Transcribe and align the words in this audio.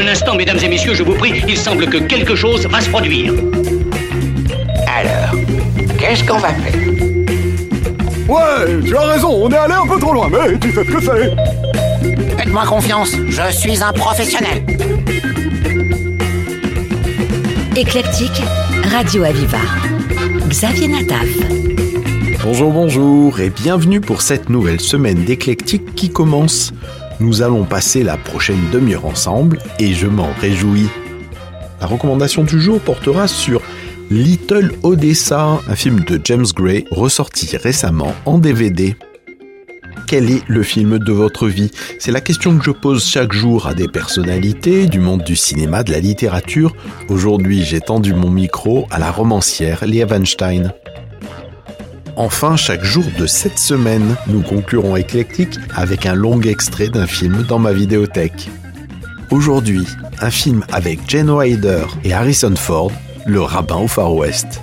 Un 0.00 0.08
instant, 0.08 0.34
mesdames 0.34 0.58
et 0.62 0.68
messieurs, 0.68 0.94
je 0.94 1.02
vous 1.02 1.12
prie, 1.12 1.42
il 1.46 1.58
semble 1.58 1.86
que 1.86 1.98
quelque 1.98 2.34
chose 2.34 2.66
va 2.66 2.80
se 2.80 2.88
produire. 2.88 3.34
Alors, 4.86 5.38
qu'est-ce 5.98 6.24
qu'on 6.24 6.38
va 6.38 6.48
faire? 6.54 6.80
Ouais, 8.26 8.82
tu 8.86 8.96
as 8.96 9.00
raison, 9.00 9.28
on 9.28 9.50
est 9.50 9.56
allé 9.56 9.74
un 9.74 9.86
peu 9.86 10.00
trop 10.00 10.14
loin, 10.14 10.30
mais 10.30 10.58
tu 10.58 10.72
sais 10.72 10.84
ce 10.84 10.90
que 10.90 11.02
c'est. 11.02 12.38
Faites-moi 12.38 12.64
confiance, 12.64 13.14
je 13.28 13.52
suis 13.52 13.82
un 13.82 13.92
professionnel. 13.92 14.64
Éclectique, 17.76 18.42
Radio 18.90 19.24
Aviva. 19.24 19.58
Xavier 20.48 20.88
Nataf. 20.88 21.28
Bonjour, 22.42 22.72
bonjour 22.72 23.38
et 23.38 23.50
bienvenue 23.50 24.00
pour 24.00 24.22
cette 24.22 24.48
nouvelle 24.48 24.80
semaine 24.80 25.24
d'éclectique 25.24 25.94
qui 25.94 26.08
commence. 26.08 26.72
Nous 27.20 27.42
allons 27.42 27.64
passer 27.64 28.02
la 28.02 28.16
prochaine 28.16 28.70
demi-heure 28.72 29.04
ensemble 29.04 29.58
et 29.78 29.92
je 29.92 30.06
m'en 30.06 30.30
réjouis. 30.40 30.88
La 31.78 31.86
recommandation 31.86 32.44
du 32.44 32.58
jour 32.58 32.80
portera 32.80 33.28
sur 33.28 33.60
Little 34.10 34.72
Odessa, 34.82 35.60
un 35.68 35.76
film 35.76 36.00
de 36.00 36.18
James 36.24 36.46
Gray 36.56 36.86
ressorti 36.90 37.56
récemment 37.58 38.14
en 38.24 38.38
DVD. 38.38 38.96
Quel 40.06 40.30
est 40.30 40.42
le 40.48 40.62
film 40.62 40.98
de 40.98 41.12
votre 41.12 41.46
vie? 41.46 41.70
C'est 41.98 42.10
la 42.10 42.22
question 42.22 42.56
que 42.56 42.64
je 42.64 42.70
pose 42.70 43.04
chaque 43.04 43.32
jour 43.32 43.66
à 43.66 43.74
des 43.74 43.86
personnalités 43.86 44.86
du 44.86 44.98
monde 44.98 45.22
du 45.22 45.36
cinéma, 45.36 45.84
de 45.84 45.92
la 45.92 46.00
littérature. 46.00 46.74
Aujourd'hui, 47.10 47.62
j'ai 47.64 47.80
tendu 47.80 48.14
mon 48.14 48.30
micro 48.30 48.86
à 48.90 48.98
la 48.98 49.12
romancière 49.12 49.84
Lia 49.84 50.06
Weinstein. 50.06 50.72
Enfin, 52.16 52.56
chaque 52.56 52.84
jour 52.84 53.04
de 53.18 53.26
cette 53.26 53.58
semaine, 53.58 54.16
nous 54.26 54.42
conclurons 54.42 54.96
éclectique 54.96 55.58
avec 55.74 56.06
un 56.06 56.14
long 56.14 56.40
extrait 56.40 56.88
d'un 56.88 57.06
film 57.06 57.44
dans 57.48 57.58
ma 57.58 57.72
vidéothèque. 57.72 58.50
Aujourd'hui, 59.30 59.86
un 60.20 60.30
film 60.30 60.64
avec 60.72 60.98
Jane 61.08 61.30
Ryder 61.30 61.84
et 62.04 62.12
Harrison 62.12 62.54
Ford, 62.56 62.92
Le 63.26 63.40
rabbin 63.40 63.76
au 63.76 63.88
Far 63.88 64.14
West. 64.14 64.60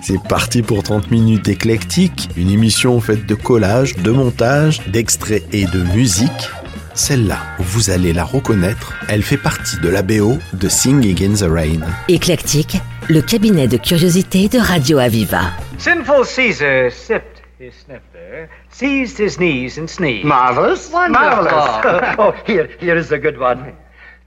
C'est 0.00 0.22
parti 0.22 0.62
pour 0.62 0.82
30 0.82 1.10
minutes 1.10 1.48
éclectique, 1.48 2.28
une 2.36 2.50
émission 2.50 3.00
faite 3.00 3.26
de 3.26 3.34
collages, 3.34 3.96
de 3.96 4.10
montage, 4.10 4.80
d'extraits 4.88 5.44
et 5.52 5.64
de 5.64 5.82
musique. 5.94 6.50
Celle-là, 6.96 7.38
vous 7.58 7.90
allez 7.90 8.12
la 8.12 8.22
reconnaître, 8.22 8.94
elle 9.08 9.24
fait 9.24 9.36
partie 9.36 9.80
de 9.80 9.88
la 9.88 10.02
BO 10.02 10.38
de 10.52 10.68
Sing 10.68 11.04
in 11.20 11.34
the 11.34 11.50
Rain. 11.50 11.80
Éclectique, 12.06 12.76
le 13.08 13.20
cabinet 13.20 13.66
de 13.66 13.76
curiosité 13.76 14.48
de 14.48 14.60
Radio 14.60 14.98
Aviva. 14.98 15.50
Sinful 15.76 16.24
Caesar 16.24 16.92
sipped 16.92 17.42
his 17.58 17.72
snifter, 17.84 18.48
seized 18.70 19.18
his 19.18 19.40
knees 19.40 19.76
and 19.76 19.88
sneezed. 19.88 20.24
Marvelous. 20.24 20.88
Wonderful. 20.92 21.44
Marvelous. 21.44 22.14
oh, 22.18 22.32
here, 22.46 22.70
here 22.78 22.96
is 22.96 23.10
a 23.10 23.18
good 23.18 23.40
one. 23.40 23.72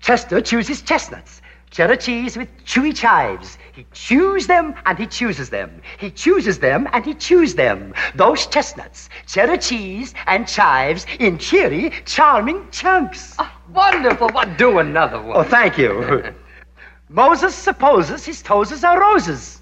Chester 0.02 0.42
chooses 0.42 0.82
chestnuts. 0.82 1.42
Cheddar 1.70 1.98
cheese 1.98 2.38
with 2.38 2.50
chewy 2.66 2.96
chives. 2.96 3.58
He 3.74 3.86
chews 3.92 4.48
them 4.48 4.74
and 4.86 4.98
he 4.98 5.06
chooses 5.06 5.50
them. 5.50 5.82
He 5.98 6.10
chooses 6.10 6.60
them 6.60 6.88
and 6.94 7.06
he 7.06 7.14
chews 7.14 7.56
them. 7.56 7.94
Those 8.16 8.48
chestnuts, 8.48 9.10
cheddar 9.28 9.58
cheese 9.58 10.14
and 10.26 10.48
chives 10.48 11.06
in 11.20 11.38
cheery, 11.38 11.92
charming 12.06 12.68
chunks. 12.72 13.36
Ah, 13.38 13.54
wonderful. 13.74 14.30
What 14.30 14.58
do 14.58 14.80
another 14.80 15.22
one? 15.22 15.38
Oh, 15.38 15.44
thank 15.44 15.78
you. 15.78 16.34
Moses 17.10 17.54
supposes 17.54 18.26
his 18.26 18.42
toes 18.42 18.84
are 18.84 19.00
roses. 19.00 19.62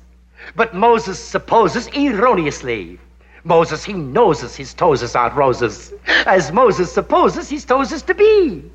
But 0.56 0.76
Moses 0.76 1.20
supposes 1.20 1.88
erroneously. 1.88 3.00
Moses, 3.44 3.84
he 3.84 3.94
knows 3.94 4.56
his 4.56 4.74
toes 4.74 5.16
aren't 5.16 5.36
roses, 5.36 5.94
as 6.26 6.52
Moses 6.52 6.92
supposes 6.92 7.50
his 7.50 7.64
toes 7.64 8.02
to 8.02 8.14
be. 8.14 8.72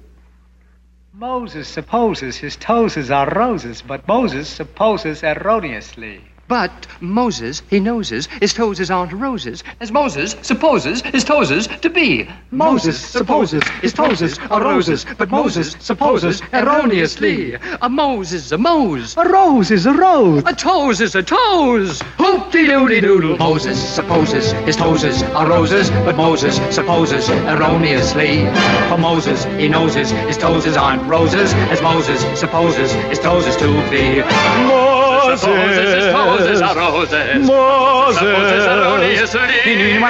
Moses 1.12 1.68
supposes 1.68 2.36
his 2.36 2.56
toes 2.56 3.10
are 3.10 3.28
roses, 3.30 3.82
but 3.82 4.06
Moses 4.06 4.48
supposes 4.48 5.24
erroneously. 5.24 6.30
But 6.50 6.88
Moses, 6.98 7.62
he 7.70 7.78
noses, 7.78 8.27
his 8.40 8.52
toes 8.52 8.90
aren't 8.90 9.12
roses, 9.12 9.62
as 9.78 9.92
Moses 9.92 10.34
supposes 10.42 11.00
his 11.00 11.22
toes 11.22 11.68
to 11.68 11.88
be. 11.88 12.28
Moses 12.50 12.98
supposes 12.98 13.62
his 13.80 13.92
toes 13.92 14.36
are 14.50 14.60
roses, 14.60 15.06
but 15.16 15.30
Moses 15.30 15.77
supposes 15.78 16.42
erroneously. 16.52 17.55
A 17.55 17.89
Moses, 17.89 18.50
a 18.50 18.58
Mose. 18.58 19.16
A 19.16 19.28
rose 19.28 19.70
is 19.70 19.86
a 19.86 19.92
rose. 19.92 20.42
A 20.44 20.52
toes 20.52 21.00
is 21.00 21.14
a 21.14 21.22
toes. 21.22 22.02
Hoop-de-doody-doodle. 22.18 23.39
Moses 23.39 23.78
supposes 23.78 24.50
his 24.66 24.74
toes 24.74 25.22
are 25.22 25.48
roses, 25.48 25.89
but 26.05 26.16
Moses 26.16 26.56
supposes 26.74 27.30
erroneously. 27.30 28.46
For 28.89 28.98
Moses, 28.98 29.44
he 29.56 29.68
knows 29.68 29.94
his, 29.94 30.10
his 30.10 30.36
toes 30.36 30.66
aren't 30.77 31.05
roses, 31.05 31.55
as 31.70 31.80
Moses 31.80 32.20
supposes 32.36 32.92
his 33.08 33.20
toes 33.20 33.55
to 33.58 33.68
be. 33.89 34.20
Moses, 34.66 34.99
Moses, 35.20 35.45
Moses, 35.45 36.13
Moses, 36.13 36.61
Moses, 36.63 37.45
Moses, 37.45 38.25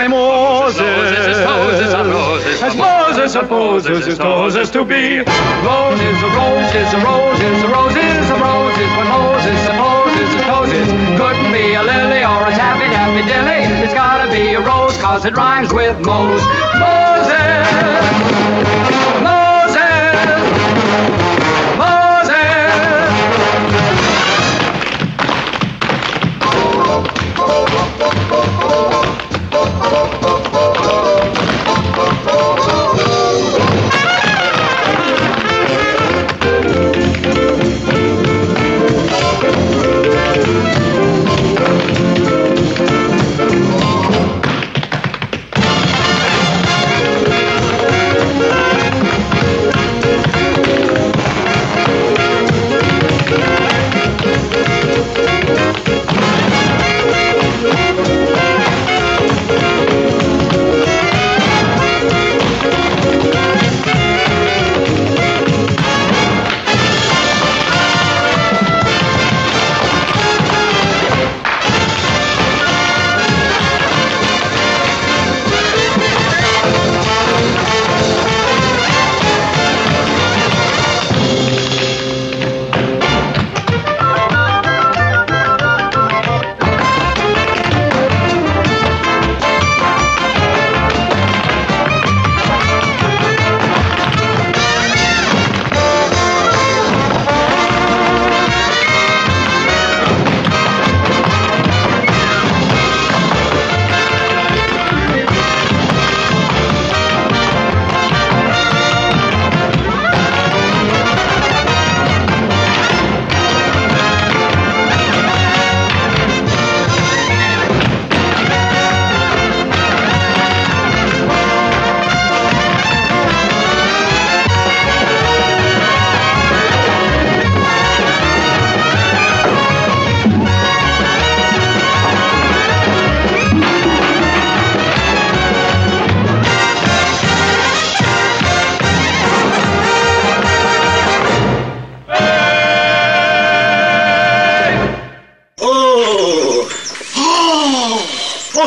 Moses, 0.09 0.87
Moses, 1.45 1.95
Moses, 2.07 2.63
as 2.63 2.77
Moses 2.77 3.33
supposes 3.33 4.07
his 4.07 4.19
Moses 4.19 4.71
to 4.71 4.85
be. 4.85 5.19
Roses, 5.19 6.23
roses, 6.23 6.95
roses, 7.03 7.59
roses, 7.75 8.31
roses, 8.31 8.91
when 8.97 9.09
Moses 9.09 9.31
Moses, 9.41 9.69
Moses, 9.75 10.31
roses. 10.47 10.87
Couldn't 11.19 11.53
be 11.53 11.75
a 11.75 11.83
lily 11.83 12.23
or 12.25 12.47
a 12.47 12.53
taffy 12.55 12.87
taffy 12.95 13.23
dilly. 13.27 13.83
It's 13.83 13.95
gotta 13.95 14.31
be 14.31 14.55
a 14.55 14.61
rose, 14.61 14.97
cause 14.99 15.25
it 15.25 15.37
rhymes 15.37 15.73
with 15.73 15.99
Moses, 16.07 16.47
Moses. 16.79 18.10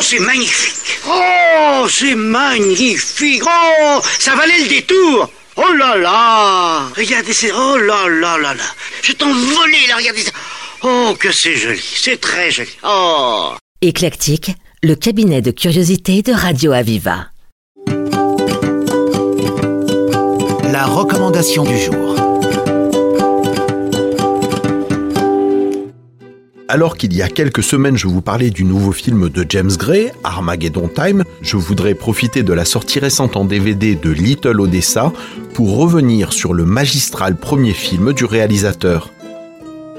C'est 0.04 0.20
magnifique. 0.20 1.00
Oh, 1.08 1.88
c'est 1.90 2.16
magnifique. 2.16 3.42
Oh, 3.46 4.00
ça 4.20 4.36
valait 4.36 4.60
le 4.60 4.68
détour. 4.68 5.30
Oh 5.56 5.72
là 5.78 5.96
là 5.98 6.90
Regardez, 6.98 7.32
c'est... 7.34 7.52
Oh 7.52 7.78
là 7.78 8.08
là 8.10 8.38
là 8.38 8.54
là 8.56 8.64
Je 9.04 9.12
t'envolais 9.14 9.88
là, 9.88 9.98
regardez 9.98 10.22
ça 10.22 10.32
Oh, 10.84 11.16
que 11.18 11.32
c'est 11.32 11.56
joli, 11.56 11.80
c'est 11.82 12.20
très 12.20 12.52
joli. 12.52 12.70
Oh 12.84 13.54
Éclectique, 13.82 14.52
le 14.82 14.96
cabinet 14.96 15.42
de 15.42 15.52
curiosité 15.52 16.22
de 16.22 16.34
Radio 16.34 16.72
Aviva. 16.74 17.28
La 20.72 20.86
recommandation 20.86 21.64
du 21.64 21.78
jour. 21.80 22.16
Alors 26.70 26.96
qu'il 26.96 27.14
y 27.14 27.22
a 27.22 27.28
quelques 27.28 27.62
semaines 27.62 27.98
je 27.98 28.08
vous 28.08 28.22
parlais 28.22 28.50
du 28.50 28.64
nouveau 28.64 28.94
film 28.94 29.30
de 29.30 29.46
James 29.50 29.72
Gray, 29.78 30.12
Armageddon 30.24 30.88
Time, 30.88 31.24
je 31.42 31.58
voudrais 31.58 31.94
profiter 31.94 32.42
de 32.42 32.54
la 32.54 32.64
sortie 32.64 33.00
récente 33.00 33.36
en 33.36 33.44
DVD 33.44 33.96
de 33.96 34.10
Little 34.10 34.62
Odessa 34.62 35.12
pour 35.54 35.78
revenir 35.78 36.32
sur 36.32 36.54
le 36.54 36.66
magistral 36.66 37.36
premier 37.36 37.74
film 37.74 38.14
du 38.14 38.24
réalisateur. 38.24 39.12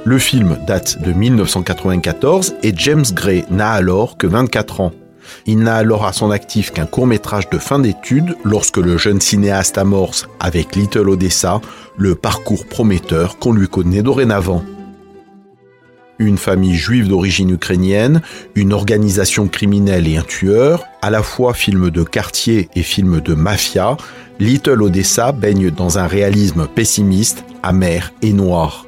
Le 0.04 0.18
film 0.18 0.56
date 0.66 1.02
de 1.02 1.12
1994 1.12 2.54
et 2.62 2.72
James 2.76 3.04
Gray 3.12 3.44
n'a 3.50 3.70
alors 3.72 4.16
que 4.16 4.26
24 4.26 4.80
ans. 4.80 4.92
Il 5.46 5.58
n'a 5.58 5.76
alors 5.76 6.06
à 6.06 6.12
son 6.14 6.30
actif 6.30 6.70
qu'un 6.70 6.86
court 6.86 7.06
métrage 7.06 7.48
de 7.50 7.58
fin 7.58 7.78
d'études 7.78 8.36
lorsque 8.42 8.78
le 8.78 8.96
jeune 8.96 9.20
cinéaste 9.20 9.76
amorce 9.76 10.28
avec 10.40 10.76
Little 10.76 11.10
Odessa 11.10 11.60
le 11.96 12.14
parcours 12.14 12.66
prometteur 12.66 13.38
qu'on 13.38 13.52
lui 13.52 13.68
connaît 13.68 14.02
dorénavant. 14.02 14.64
Une 16.18 16.38
famille 16.38 16.76
juive 16.76 17.08
d'origine 17.08 17.50
ukrainienne, 17.50 18.22
une 18.54 18.72
organisation 18.72 19.48
criminelle 19.48 20.06
et 20.06 20.16
un 20.16 20.22
tueur, 20.22 20.84
à 21.02 21.10
la 21.10 21.22
fois 21.22 21.54
film 21.54 21.90
de 21.90 22.04
quartier 22.04 22.68
et 22.76 22.82
film 22.82 23.20
de 23.20 23.34
mafia, 23.34 23.96
Little 24.38 24.82
Odessa 24.82 25.32
baigne 25.32 25.70
dans 25.70 25.98
un 25.98 26.06
réalisme 26.06 26.68
pessimiste, 26.72 27.44
amer 27.62 28.12
et 28.22 28.32
noir. 28.32 28.86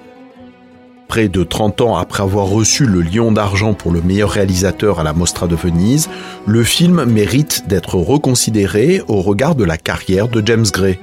Près 1.08 1.28
de 1.28 1.43
30 1.44 1.81
ans 1.82 1.96
après 1.96 2.23
avoir 2.23 2.46
reçu 2.46 2.84
le 2.84 3.00
Lion 3.00 3.32
d'argent 3.32 3.75
pour 3.75 3.93
le 3.93 4.02
meilleur 4.02 4.31
réalisateur 4.31 5.00
à 5.00 5.05
la 5.05 5.12
Mostra 5.12 5.46
de 5.46 5.56
Venise, 5.56 6.08
le 6.46 6.62
film 6.64 7.05
mérite 7.05 7.64
d'être 7.69 7.96
reconsidéré 7.96 9.02
au 9.08 9.20
regard 9.20 9.55
de 9.55 9.64
la 9.64 9.76
carrière 9.76 10.28
de 10.28 10.44
James 10.44 10.67
Gray. 10.73 10.99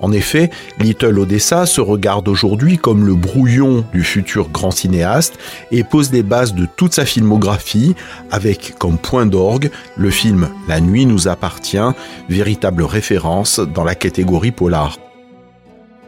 En 0.00 0.12
effet, 0.12 0.50
Little 0.78 1.18
Odessa 1.18 1.66
se 1.66 1.80
regarde 1.80 2.28
aujourd'hui 2.28 2.76
comme 2.76 3.06
le 3.06 3.14
brouillon 3.14 3.84
du 3.92 4.02
futur 4.02 4.48
grand 4.50 4.70
cinéaste 4.70 5.38
et 5.70 5.84
pose 5.84 6.12
les 6.12 6.22
bases 6.22 6.54
de 6.54 6.66
toute 6.76 6.94
sa 6.94 7.06
filmographie 7.06 7.94
avec 8.30 8.74
comme 8.78 8.98
point 8.98 9.26
d'orgue 9.26 9.70
le 9.96 10.10
film 10.10 10.48
La 10.68 10.80
nuit 10.80 11.06
nous 11.06 11.28
appartient, 11.28 11.78
véritable 12.28 12.82
référence 12.82 13.58
dans 13.60 13.84
la 13.84 13.94
catégorie 13.94 14.52
polar. 14.52 14.98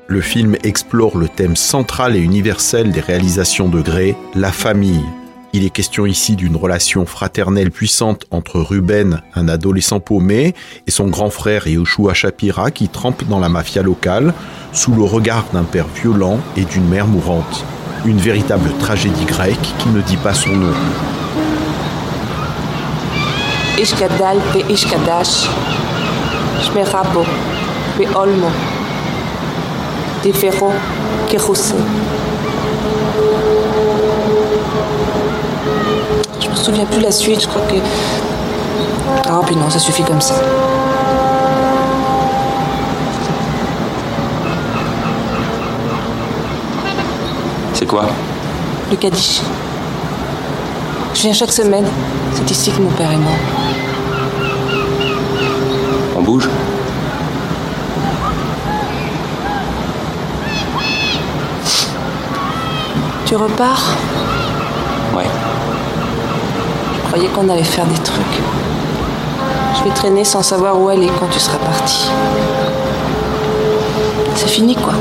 Le 0.07 0.21
film 0.23 0.57
explore 0.65 1.19
le 1.19 1.29
thème 1.29 1.57
central 1.57 2.17
et 2.17 2.21
universel 2.21 2.93
des 2.93 3.01
réalisations 3.01 3.69
de 3.69 3.83
Gray, 3.83 4.17
la 4.35 4.53
famille, 4.53 5.05
il 5.55 5.65
est 5.65 5.71
question 5.71 6.05
ici 6.05 6.37
d'une 6.37 6.57
relation 6.57 7.07
fraternelle 7.07 7.71
puissante 7.71 8.27
entre 8.31 8.61
Ruben, 8.61 9.23
un 9.35 9.49
adolescent 9.49 9.99
paumé, 9.99 10.55
et 10.87 10.91
son 10.91 11.07
grand 11.09 11.31
frère 11.31 11.67
Yoshua 11.67 12.13
Shapira 12.13 12.71
qui 12.71 12.89
trempe 12.89 13.25
dans 13.25 13.39
la 13.39 13.49
mafia 13.49 13.83
locale 13.83 14.35
sous 14.73 14.93
le 14.93 15.03
regard 15.03 15.47
d'un 15.53 15.65
père 15.65 15.87
violent 15.89 16.39
et 16.57 16.65
d'une 16.65 16.87
mère 16.87 17.07
mourante. 17.07 17.65
Une 18.05 18.19
véritable 18.19 18.71
tragédie 18.79 19.25
grecque 19.25 19.57
qui 19.79 19.89
ne 19.89 20.03
dit 20.03 20.19
pas 20.19 20.35
son 20.35 20.55
nom. 20.55 20.75
Souviens 36.69 36.85
plus 36.85 37.01
la 37.01 37.11
suite, 37.11 37.41
je 37.41 37.49
crois 37.49 37.63
que. 37.63 37.77
Ah, 39.27 39.41
puis 39.47 39.57
non, 39.57 39.71
ça 39.71 39.79
suffit 39.79 40.03
comme 40.03 40.21
ça. 40.21 40.35
C'est 47.73 47.87
quoi? 47.87 48.05
Le 48.91 48.97
Kaddish. 48.97 49.41
Je 51.15 51.23
viens 51.23 51.33
chaque 51.33 51.53
semaine. 51.53 51.87
C'est 52.35 52.51
ici 52.51 52.71
que 52.71 52.83
mon 52.83 52.91
père 52.91 53.13
est 53.13 53.17
mort. 53.17 53.33
On 56.17 56.21
bouge? 56.21 56.49
Tu 63.25 63.37
repars? 63.37 63.83
Ouais. 65.15 65.25
Croyais 67.09 67.29
qu'on 67.29 67.49
allait 67.49 67.65
faire 67.65 67.87
des 67.87 67.99
trucs. 68.03 68.41
Je 69.79 69.85
vais 69.85 69.95
traîner 69.95 70.25
sans 70.25 70.43
savoir 70.43 70.79
où 70.81 70.89
aller 70.89 71.09
quand 71.19 71.29
tu 71.29 71.39
seras 71.39 71.59
parti. 71.59 72.11
C'est 74.35 74.49
fini, 74.49 74.75
quoi. 74.77 74.93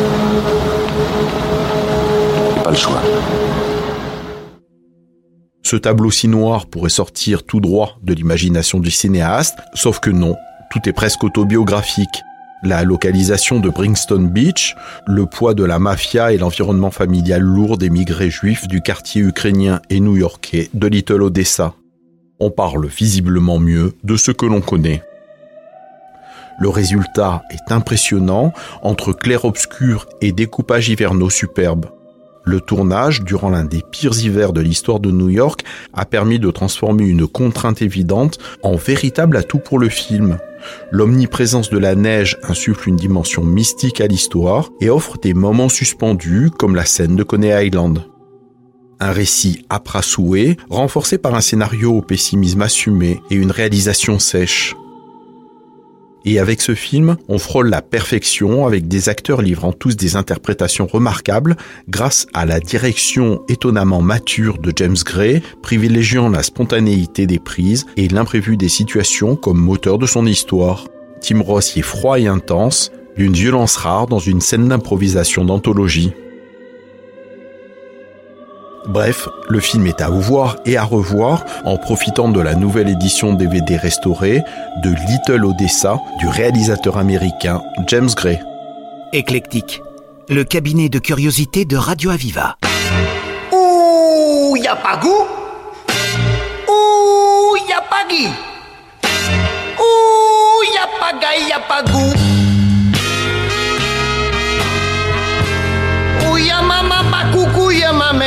Pas 2.64 2.72
le 2.72 2.78
choix. 2.78 3.02
Ce 5.64 5.76
tableau 5.76 6.10
si 6.10 6.30
noir 6.30 6.68
pourrait 6.68 6.90
sortir 6.90 7.44
tout 7.44 7.60
droit 7.60 7.98
de 8.02 8.14
l'imagination 8.14 8.80
du 8.80 8.90
cinéaste, 8.90 9.58
sauf 9.74 10.00
que 10.00 10.10
non, 10.10 10.38
tout 10.72 10.88
est 10.88 10.94
presque 10.94 11.26
autobiographique. 11.26 12.24
La 12.64 12.84
localisation 12.84 13.60
de 13.60 13.70
Bringston 13.70 14.30
Beach, 14.32 14.78
le 15.06 15.26
poids 15.26 15.54
de 15.54 15.66
la 15.66 15.78
mafia 15.78 16.32
et 16.32 16.38
l'environnement 16.38 16.90
familial 16.90 17.42
lourd 17.42 17.78
d'émigrés 17.78 18.30
juifs 18.30 18.68
du 18.70 18.82
quartier 18.82 19.22
ukrainien 19.22 19.82
et 19.90 20.00
new-yorkais 20.00 20.70
de 20.74 20.88
Little 20.88 21.22
Odessa. 21.22 21.74
On 22.40 22.52
parle 22.52 22.86
visiblement 22.86 23.58
mieux 23.58 23.94
de 24.04 24.16
ce 24.16 24.32
que 24.32 24.46
l'on 24.46 24.62
connaît. 24.62 25.02
Le 26.60 26.70
résultat 26.70 27.44
est 27.50 27.72
impressionnant 27.72 28.54
entre 28.84 29.14
clair-obscur 29.14 30.08
et 30.22 30.32
découpage 30.32 30.90
hivernaux 30.90 31.32
superbes. 31.32 31.88
Le 32.44 32.62
tournage, 32.62 33.24
durant 33.24 33.50
l'un 33.50 33.66
des 33.66 33.82
pires 33.92 34.18
hivers 34.18 34.54
de 34.54 34.62
l'histoire 34.62 35.00
de 35.00 35.12
New 35.12 35.30
York, 35.30 35.64
a 35.94 36.06
permis 36.06 36.40
de 36.40 36.50
transformer 36.50 37.06
une 37.06 37.28
contrainte 37.28 37.82
évidente 37.82 38.38
en 38.64 38.76
véritable 38.76 39.36
atout 39.36 39.60
pour 39.60 39.80
le 39.80 39.90
film. 39.90 40.38
L'omniprésence 40.92 41.70
de 41.70 41.78
la 41.78 41.96
neige 41.96 42.38
insuffle 42.44 42.90
une 42.90 42.96
dimension 42.96 43.44
mystique 43.44 44.00
à 44.00 44.08
l'histoire 44.08 44.70
et 44.80 44.90
offre 44.90 45.18
des 45.18 45.34
moments 45.34 45.70
suspendus 45.70 46.52
comme 46.58 46.76
la 46.76 46.86
scène 46.86 47.16
de 47.16 47.24
Coney 47.24 47.68
Island. 47.68 48.04
Un 49.00 49.12
récit 49.12 49.66
âpre 49.70 50.00
renforcé 50.70 51.18
par 51.18 51.36
un 51.36 51.42
scénario 51.42 51.94
au 51.94 52.02
pessimisme 52.02 52.64
assumé 52.64 53.22
et 53.30 53.36
une 53.36 53.52
réalisation 53.52 54.18
sèche. 54.18 54.76
Et 56.26 56.40
avec 56.40 56.62
ce 56.62 56.76
film, 56.76 57.16
on 57.30 57.38
frôle 57.38 57.70
la 57.70 57.82
perfection 57.82 58.66
avec 58.66 58.88
des 58.88 59.08
acteurs 59.08 59.42
livrant 59.42 59.72
tous 59.72 59.96
des 59.96 60.18
interprétations 60.18 60.86
remarquables 60.86 61.56
grâce 61.88 62.28
à 62.34 62.46
la 62.46 62.60
direction 62.60 63.44
étonnamment 63.48 64.02
mature 64.02 64.58
de 64.58 64.74
James 64.76 64.98
Gray, 65.06 65.42
privilégiant 65.62 66.28
la 66.28 66.44
spontanéité 66.44 67.28
des 67.28 67.40
prises 67.40 67.86
et 67.96 68.10
l'imprévu 68.10 68.58
des 68.58 68.68
situations 68.68 69.38
comme 69.38 69.60
moteur 69.60 70.00
de 70.00 70.06
son 70.06 70.26
histoire. 70.26 70.88
Tim 71.22 71.42
Ross 71.42 71.76
y 71.76 71.80
est 71.80 71.84
froid 71.84 72.20
et 72.20 72.28
intense, 72.28 72.92
d'une 73.16 73.34
violence 73.34 73.78
rare 73.78 74.08
dans 74.08 74.20
une 74.20 74.42
scène 74.42 74.68
d'improvisation 74.68 75.46
d'anthologie. 75.46 76.12
Bref, 78.88 79.28
le 79.50 79.60
film 79.60 79.86
est 79.86 80.00
à 80.00 80.10
voir 80.10 80.56
et 80.66 80.78
à 80.78 80.84
revoir 80.84 81.44
en 81.66 81.78
profitant 81.78 82.30
de 82.30 82.40
la 82.40 82.56
nouvelle 82.56 82.88
édition 82.88 83.34
DVD 83.34 83.76
restaurée 83.76 84.44
de 84.82 84.90
Little 84.90 85.46
Odessa 85.46 86.00
du 86.20 86.28
réalisateur 86.28 86.98
américain 86.98 87.62
James 87.88 88.10
Gray. 88.16 88.40
Éclectique, 89.12 89.82
le 90.30 90.46
cabinet 90.46 90.88
de 90.88 91.00
curiosité 91.00 91.66
de 91.66 91.76
Radio 91.76 92.12
Aviva. 92.12 92.56
Ouh, 93.52 94.56
y 94.56 94.68
a 94.68 94.76
pas 94.78 94.98
goût 94.98 95.26
Ouh, 96.70 97.58
y 97.68 97.74
a 97.74 97.82
pas 97.82 98.08
gui 98.10 98.28
Ouh, 99.80 100.64
y 100.64 100.78
a 100.78 100.88
pas 101.00 101.20
gaille, 101.20 101.50
y 101.50 101.52
a 101.52 101.60
pas 101.60 101.84
goût 101.84 102.37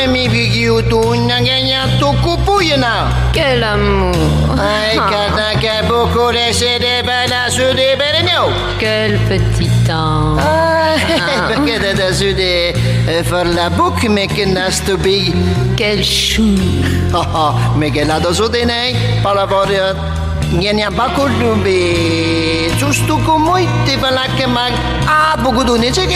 mama 0.00 0.12
mi 0.12 0.28
bigi 0.28 0.70
utu 0.70 1.14
nyangenya 1.14 1.98
tu 1.98 2.06
kupu 2.22 2.62
yena 2.62 3.08
Quel 3.32 3.64
amour 3.64 4.14
Ay, 4.58 4.96
kata 4.96 5.58
ke 5.60 5.86
beaucoup 5.88 6.30
laissé 6.32 6.78
des 6.78 7.02
bananes 7.02 7.50
sur 7.50 7.74
des 7.74 7.96
berenio 7.96 8.52
Quel 8.78 9.18
petit 9.28 9.70
temps 9.86 10.36
Ay, 10.38 11.56
que 11.66 11.78
de 11.78 11.92
dessus 11.96 12.34
des 12.34 12.74
e 13.08 13.22
far 13.22 13.44
la 13.44 13.68
bouc 13.70 14.02
me 14.08 14.26
che 14.26 14.46
nasto 14.46 14.96
big. 14.96 15.34
Quel 15.76 16.02
chou. 16.02 16.54
Ha 17.12 17.26
ha, 17.34 17.74
me 17.76 17.90
che 17.90 18.04
la 18.04 18.18
doso 18.18 18.48
de 18.48 18.64
nei, 18.64 18.94
pa 19.22 19.32
la 19.32 19.46
voria. 19.46 19.94
Niente 20.52 20.82
a 20.82 20.90
bacco 20.90 21.26
lumbe. 21.26 22.70
Giusto 22.76 23.18
come 23.24 23.66
te 23.84 23.96
fa 23.98 24.10
la 24.10 24.26
che 24.36 24.46
mag. 24.46 24.72
Ah, 25.06 25.36
buco 25.40 25.64
du 25.64 25.76
ne 25.76 25.90
c'è 25.90 26.06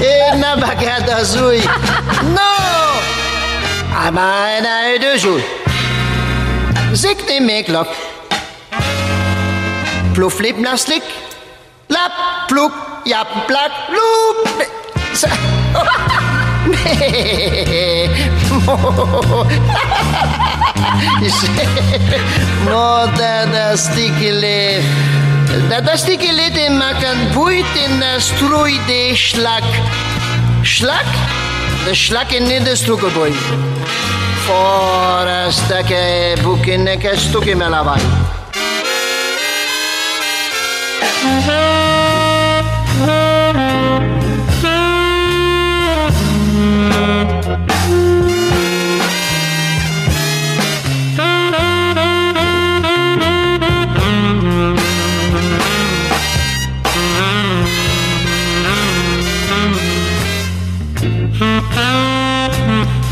Éjnebeket 0.00 1.10
az 1.20 1.40
új. 1.42 1.58
No! 2.22 2.52
Ám 4.04 4.18
állj, 4.18 4.98
dözsúj. 4.98 5.42
Zikni 6.92 7.38
még 7.38 7.68
lap. 7.68 7.94
Pluf 10.12 10.38
lipna 10.38 10.76
slik. 10.76 11.02
Lap, 11.86 12.12
plup, 12.46 12.72
yap, 13.04 13.46
plak, 13.46 13.72
lup. 13.88 14.66
Nå, 22.64 23.06
den 23.16 23.54
er 23.54 23.76
stikkelig. 23.76 24.84
Da 25.84 25.96
ste 25.96 26.16
gelede 26.18 26.70
maken 26.70 27.18
buit 27.34 27.66
in 27.74 27.98
de 27.98 28.14
strooi 28.18 28.80
de 28.86 29.10
slak. 29.14 29.62
Slak? 30.62 31.04
De 31.84 31.94
slak 31.94 32.30
in 32.30 32.64
de 32.64 32.76
stroekelboy. 32.76 33.32
Voor 34.44 35.26
een 35.26 35.52
stukje 35.52 36.36
boek 36.42 36.66
in 36.66 36.86
een 36.86 37.18
stukje 37.18 37.56
melabij. 37.56 38.00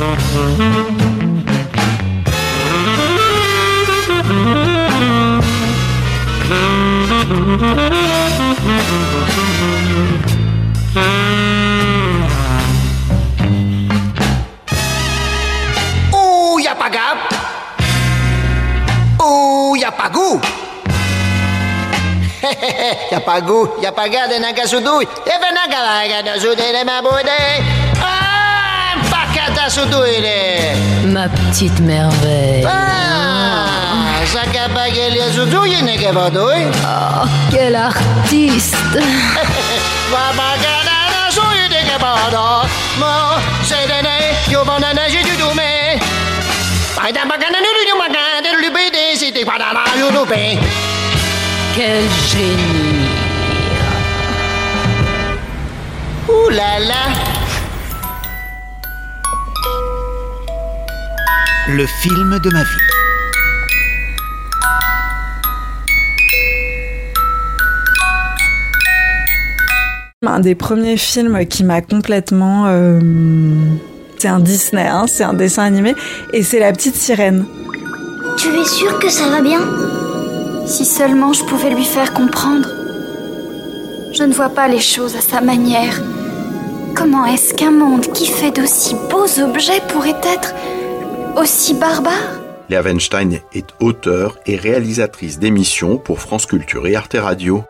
Ouh, 0.01 0.07
y'a 16.61 16.75
pas 16.75 16.89
gap. 16.89 17.19
Ouh, 19.23 19.77
y'a 19.77 19.91
pas 19.93 20.09
goût. 20.13 20.41
y'a 23.13 23.21
pas 23.21 23.41
goût, 23.43 23.69
y'a 23.83 23.93
pas 23.93 24.09
gade 24.09 24.41
naga 24.41 24.67
sudui. 24.67 25.07
E 25.27 25.37
venaga 25.43 25.83
la 25.83 27.80
Ma 31.07 31.29
petite 31.29 31.79
merveille. 31.81 32.67
Ah. 32.67 33.67
Oh, 36.85 37.27
quel 37.51 37.75
artiste. 37.77 38.75
Quel 51.77 52.03
génie. 52.31 53.09
Ouh 56.29 56.49
là 56.51 56.79
là. 56.81 57.40
Le 61.69 61.87
film 61.87 62.39
de 62.43 62.51
ma 62.51 62.63
vie. 62.63 62.69
Un 70.27 70.41
des 70.41 70.55
premiers 70.55 70.97
films 70.97 71.47
qui 71.47 71.65
m'a 71.65 71.81
complètement... 71.83 72.67
euh, 72.67 72.99
c'est 74.19 74.29
un 74.29 74.41
Disney, 74.41 74.87
hein, 74.87 75.05
c'est 75.07 75.25
un 75.25 75.35
dessin 75.35 75.65
animé, 75.65 75.95
et 76.33 76.43
c'est 76.43 76.59
La 76.61 76.73
Petite 76.73 76.97
Sirène. 76.97 77.45
Tu 78.37 78.49
es 78.49 78.65
sûr 78.65 78.99
que 78.99 79.09
ça 79.09 79.29
va 79.29 79.41
bien? 79.41 79.61
Si 80.67 80.85
seulement 80.85 81.33
je 81.33 81.45
pouvais 81.45 81.71
lui 81.71 81.85
faire 81.85 82.13
comprendre. 82.13 82.69
Je 84.13 84.25
ne 84.25 84.33
vois 84.33 84.51
pas 84.51 84.69
les 84.69 84.81
choses 84.81 85.15
à 85.17 85.21
sa 85.21 85.41
manière. 85.41 86.01
Comment 86.95 87.27
est-ce 87.27 87.55
qu'un 87.55 87.71
monde 87.71 88.07
qui 88.13 88.27
fait 88.27 88.51
d'aussi 88.51 88.97
beaux 89.11 89.41
objets 89.43 89.83
pourrait 89.89 90.21
être 90.25 90.55
aussi 91.37 91.75
barbare 91.75 92.41
Léa 92.69 92.83
Weinstein 92.83 93.41
est 93.53 93.69
auteure 93.81 94.39
et 94.47 94.57
réalisatrice 94.57 95.39
d'émissions 95.39 95.99
pour 95.99 96.21
France 96.21 96.47
Culture 96.47 96.87
et 96.87 96.95
Arte 96.95 97.17
Radio. 97.19 97.65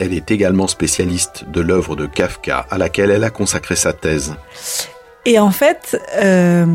Elle 0.00 0.12
est 0.12 0.32
également 0.32 0.66
spécialiste 0.66 1.44
de 1.48 1.60
l'œuvre 1.60 1.94
de 1.94 2.06
Kafka 2.06 2.66
à 2.68 2.76
laquelle 2.76 3.12
elle 3.12 3.22
a 3.22 3.30
consacré 3.30 3.76
sa 3.76 3.92
thèse. 3.92 4.34
Et 5.26 5.38
en 5.38 5.52
fait, 5.52 5.96
euh, 6.16 6.66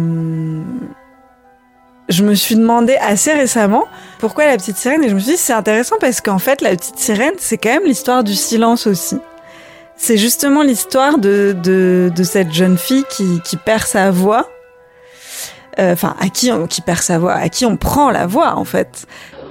je 2.07 2.23
me 2.23 2.35
suis 2.35 2.55
demandé 2.55 2.95
assez 3.01 3.33
récemment 3.33 3.83
pourquoi 4.19 4.45
la 4.45 4.55
petite 4.55 4.77
sirène 4.77 5.03
et 5.03 5.09
je 5.09 5.15
me 5.15 5.19
suis 5.19 5.31
dit 5.33 5.37
c'est 5.37 5.51
intéressant 5.51 5.97
parce 5.99 6.21
qu'en 6.21 6.39
fait 6.39 6.61
la 6.61 6.69
petite 6.69 6.97
sirène 6.97 7.33
c'est 7.37 7.57
quand 7.57 7.73
même 7.73 7.85
l'histoire 7.85 8.23
du 8.23 8.33
silence 8.33 8.87
aussi. 8.87 9.17
C'est 9.97 10.17
justement 10.17 10.61
l'histoire 10.61 11.17
de, 11.17 11.53
de, 11.63 12.11
de 12.15 12.23
cette 12.23 12.53
jeune 12.53 12.77
fille 12.77 13.03
qui, 13.09 13.41
qui 13.43 13.57
perd 13.57 13.83
sa 13.83 14.11
voix, 14.11 14.47
enfin 15.79 16.15
à 16.19 16.29
qui 16.29 16.51
on, 16.51 16.67
qui 16.67 16.81
perd 16.81 16.99
sa 16.99 17.19
voix, 17.19 17.33
à 17.33 17.49
qui 17.49 17.65
on 17.65 17.77
prend 17.77 18.09
la 18.11 18.27
voix 18.27 18.55
en 18.55 18.65
fait. 18.65 19.05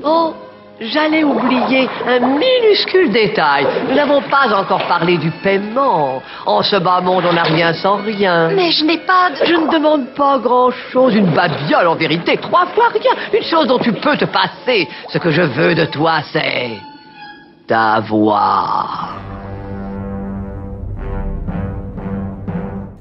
Oh, 0.05 0.35
j'allais 0.81 1.25
oublier 1.25 1.89
un 2.07 2.21
minuscule 2.21 3.13
détail. 3.13 3.67
Nous 3.89 3.95
n'avons 3.95 4.23
pas 4.23 4.53
encore 4.55 4.87
parlé 4.87 5.17
du 5.19 5.31
paiement. 5.43 6.23
En 6.45 6.63
ce 6.63 6.77
bas 6.77 7.01
monde, 7.01 7.25
on 7.29 7.33
n'a 7.33 7.45
rien 7.45 7.73
sans 7.75 7.97
rien. 7.97 8.51
Mais 8.51 8.71
je 8.73 8.85
n'ai 8.85 8.99
pas 8.99 9.31
de... 9.31 9.47
Je 9.47 9.55
ne 9.55 9.73
demande 9.73 10.09
pas 10.15 10.39
grand-chose, 10.39 11.15
une 11.15 11.33
babiole 11.33 11.87
en 11.87 11.95
vérité, 11.95 12.37
trois 12.37 12.67
fois 12.67 12.89
rien, 12.93 13.13
une 13.33 13.45
chose 13.45 13.67
dont 13.67 13.79
tu 13.79 13.93
peux 13.93 14.17
te 14.17 14.27
passer. 14.27 14.89
Ce 15.09 15.19
que 15.19 15.31
je 15.31 15.43
veux 15.43 15.75
de 15.75 15.87
toi, 15.87 16.21
c'est 16.33 16.73
ta 17.67 18.01
voix. 18.01 18.87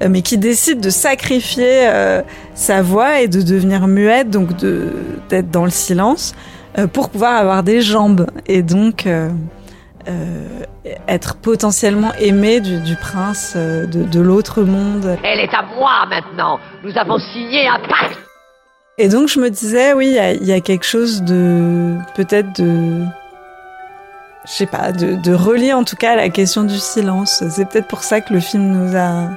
Mais 0.01 0.21
qui 0.21 0.37
décide 0.37 0.81
de 0.81 0.89
sacrifier 0.89 1.87
euh, 1.87 2.21
sa 2.53 2.81
voix 2.81 3.21
et 3.21 3.27
de 3.27 3.41
devenir 3.41 3.87
muette, 3.87 4.29
donc 4.29 4.55
de 4.57 4.93
d'être 5.29 5.49
dans 5.49 5.65
le 5.65 5.71
silence, 5.71 6.33
euh, 6.77 6.87
pour 6.87 7.09
pouvoir 7.09 7.35
avoir 7.37 7.63
des 7.63 7.81
jambes 7.81 8.27
et 8.47 8.61
donc 8.61 9.07
euh, 9.07 9.29
euh, 10.07 10.47
être 11.07 11.35
potentiellement 11.37 12.13
aimée 12.19 12.59
du, 12.59 12.79
du 12.81 12.95
prince 12.95 13.53
euh, 13.55 13.85
de, 13.85 14.03
de 14.03 14.19
l'autre 14.19 14.61
monde. 14.63 15.17
Elle 15.23 15.39
est 15.39 15.53
à 15.53 15.63
moi 15.77 16.05
maintenant. 16.09 16.59
Nous 16.83 16.97
avons 16.97 17.17
signé 17.17 17.67
un 17.67 17.79
pacte. 17.79 18.19
Et 18.97 19.09
donc 19.09 19.27
je 19.27 19.39
me 19.39 19.49
disais, 19.49 19.93
oui, 19.93 20.07
il 20.07 20.13
y 20.13 20.19
a, 20.19 20.33
il 20.33 20.45
y 20.45 20.53
a 20.53 20.61
quelque 20.61 20.85
chose 20.85 21.21
de 21.23 21.95
peut-être 22.15 22.61
de 22.61 23.03
je 24.45 24.51
sais 24.51 24.67
pas, 24.67 24.91
de, 24.91 25.15
de 25.15 25.33
relier 25.33 25.73
en 25.73 25.83
tout 25.83 25.95
cas 25.95 26.11
à 26.11 26.15
la 26.15 26.29
question 26.29 26.63
du 26.63 26.77
silence. 26.77 27.43
C'est 27.49 27.67
peut-être 27.67 27.87
pour 27.87 28.03
ça 28.03 28.21
que 28.21 28.31
le 28.31 28.39
film 28.39 28.63
nous 28.63 28.95
a 28.95 29.29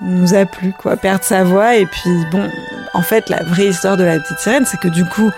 nous 0.00 0.34
a 0.34 0.44
plu, 0.46 0.72
quoi, 0.78 0.96
perdre 0.96 1.24
sa 1.24 1.44
voix. 1.44 1.76
Et 1.76 1.86
puis 1.86 2.10
bon, 2.30 2.48
en 2.94 3.02
fait, 3.02 3.28
la 3.28 3.42
vraie 3.44 3.66
histoire 3.68 3.96
de 3.96 4.04
la 4.04 4.18
petite 4.18 4.38
sirène, 4.38 4.64
c'est 4.66 4.78
que 4.80 4.88
du 4.88 5.04
coup, 5.04 5.30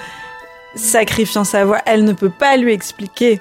sacrifiant 0.74 1.44
sa 1.44 1.64
voix, 1.64 1.80
elle 1.86 2.04
ne 2.04 2.12
peut 2.12 2.30
pas 2.30 2.56
lui 2.56 2.72
expliquer 2.72 3.40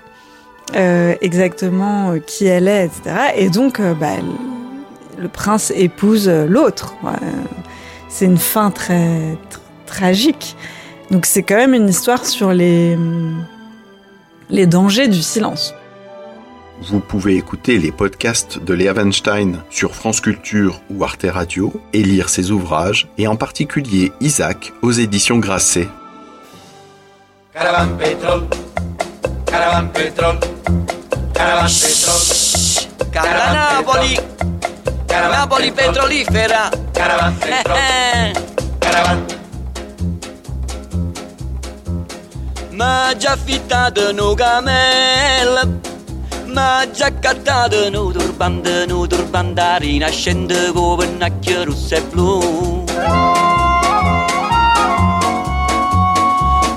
euh, 0.75 1.15
exactement 1.21 2.11
euh, 2.11 2.19
qui 2.19 2.45
elle 2.47 2.67
est, 2.67 2.85
etc. 2.85 3.15
Et 3.35 3.49
donc, 3.49 3.79
euh, 3.79 3.93
bah, 3.93 4.13
le 5.17 5.27
prince 5.27 5.71
épouse 5.75 6.27
l'autre. 6.29 6.95
C'est 8.09 8.25
une 8.25 8.37
fin 8.37 8.71
très 8.71 9.33
tr- 9.33 9.59
tragique. 9.85 10.55
Donc 11.11 11.25
c'est 11.25 11.43
quand 11.43 11.55
même 11.55 11.73
une 11.73 11.87
histoire 11.89 12.25
sur 12.25 12.51
les 12.51 12.97
les 14.49 14.65
dangers 14.67 15.07
du 15.07 15.21
silence. 15.21 15.73
Vous 16.81 16.99
pouvez 16.99 17.35
écouter 17.35 17.79
les 17.79 17.91
podcasts 17.91 18.59
de 18.59 18.73
Léa 18.73 18.93
Weinstein 18.93 19.61
sur 19.69 19.95
France 19.95 20.21
Culture 20.21 20.81
ou 20.89 21.03
Arte 21.03 21.25
Radio 21.27 21.73
et 21.93 22.03
lire 22.03 22.29
ses 22.29 22.51
ouvrages, 22.51 23.07
et 23.17 23.27
en 23.27 23.35
particulier 23.35 24.11
Isaac 24.21 24.73
aux 24.81 24.91
éditions 24.91 25.39
Grasset. 25.39 25.87
Pétrole, 27.53 28.43
pétrole, 29.93 30.39
Napoli. 33.13 34.19
Napoli. 35.09 35.73
Ma 42.71 43.15
già 43.17 43.31
affittato 43.31 44.11
no 44.11 44.33
camel. 44.35 45.94
ma 46.55 46.85
giaccatta 46.97 47.67
de 47.67 47.89
nu 47.89 48.11
turban 48.15 48.61
de 48.65 48.85
nu 48.87 49.05
turban 49.11 49.53
da 49.57 49.75
rinascende 49.81 50.71
co 50.75 50.95
pennacchie 50.99 51.65
russe 51.67 51.97
e 51.97 52.01
blu 52.09 52.29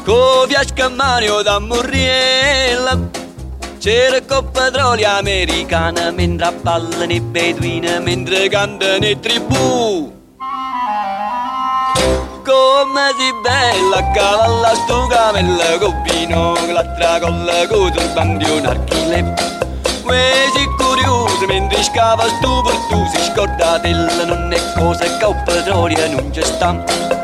co 0.07 0.19
fiasca 0.49 0.89
manio 0.99 1.43
da 1.49 1.57
murriella 1.69 2.95
cerco 3.79 4.43
petrolio 4.55 5.11
americana 5.21 6.11
mentre 6.11 6.51
ballano 6.63 7.13
i 7.19 7.21
beduini 7.21 7.93
mentre 8.01 8.49
cantano 8.49 9.07
i 9.07 9.17
tribù 9.21 10.17
come 12.49 13.07
si 13.19 13.31
bella 13.45 14.01
cavalla 14.17 14.75
sto 14.75 15.07
camella 15.07 15.79
con 15.79 15.95
vino, 16.03 16.55
l'altra 16.73 17.21
con 17.21 17.45
la 17.45 17.67
coturban 17.69 18.39
di 18.39 18.51
un 18.51 18.65
archile 18.65 19.68
quasi 20.09 20.67
curioso 20.79 21.47
mentre 21.47 21.83
scava 21.83 22.27
sto 22.27 22.62
pertusi 22.62 23.23
scordatella 23.31 24.25
non 24.25 24.53
è 24.53 24.61
cosa 24.75 25.05
che 25.05 25.25
operatoria 25.25 26.09
non 26.09 26.33
ci 26.33 26.43
sta. 26.43 26.69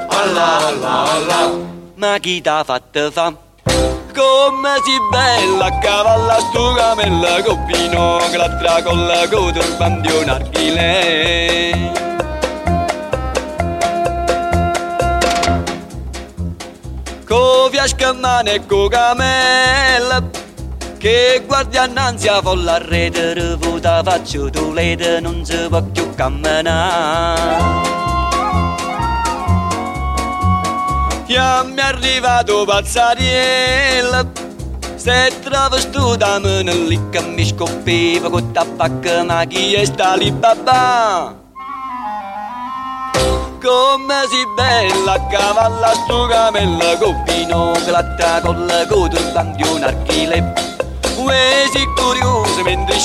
Alla 0.09 0.67
alla 0.67 1.11
alla. 1.11 1.51
Ma 1.95 2.19
chi 2.19 2.41
t'ha 2.43 2.63
fatta 2.63 3.11
fa? 3.11 3.33
Come 3.65 4.75
si 4.85 4.97
bella 5.11 5.79
cavalla 5.79 6.39
sto 6.39 6.75
camella 6.75 7.43
con 7.43 7.65
binocla 7.65 8.49
tra 8.57 8.83
con 8.83 9.07
la 9.07 9.27
coturbante 9.29 10.13
un 10.13 10.29
archilè 10.29 11.93
Coviasca 17.27 18.13
mane 18.13 18.53
e 18.53 18.67
co 18.67 18.87
camella. 18.89 20.44
Che 21.05 21.43
guardi 21.45 21.77
annanzi 21.77 22.29
a 22.29 22.41
folla 22.41 22.79
rete 22.79 23.35
Revuta 23.35 24.03
faccio 24.03 24.49
tu 24.49 24.73
lede 24.73 25.21
non 25.21 25.45
si 25.45 25.55
può 25.69 25.83
più 25.83 26.15
camminare 26.15 27.61
Chiammi 31.27 31.79
arrivato 31.79 32.65
pazzariella 32.65 34.25
Se 34.95 35.31
travestita 35.43 36.39
me 36.39 36.63
ne 36.63 36.73
lì 36.73 36.99
che 37.11 37.21
mi 37.21 37.45
scoppiva 37.45 38.31
con 38.31 38.53
tabacco 38.53 39.25
Ma 39.27 39.45
chi 39.45 39.75
è 39.75 39.85
sta 39.85 40.15
lì 40.15 40.33
babà? 40.33 41.35
Come 43.63 44.15
si 44.31 44.43
bella 44.57 45.27
cavalla 45.27 45.93
sto 45.93 46.27
camella 46.29 46.97
Con 46.97 47.23
vino 47.27 47.73
che 47.73 47.91
l'altra 47.91 48.41
colla 48.41 48.87
con 48.87 49.11
turbante 49.11 49.69
un 49.69 49.83
archile 49.83 50.64
poezi 51.15 51.87
curios 51.97 52.63
Mentre 52.65 52.97